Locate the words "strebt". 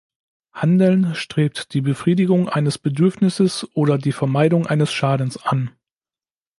1.13-1.75